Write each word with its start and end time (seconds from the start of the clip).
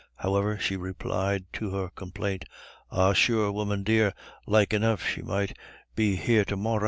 However, 0.15 0.57
she 0.57 0.77
replied 0.77 1.45
to 1.53 1.69
her 1.75 1.89
complaint: 1.91 2.45
"Ah, 2.89 3.13
sure, 3.13 3.51
woman 3.51 3.83
dear, 3.83 4.15
like 4.47 4.73
enough 4.73 5.05
she 5.07 5.21
might 5.21 5.55
be 5.95 6.15
here 6.15 6.43
to 6.45 6.57
morra." 6.57 6.79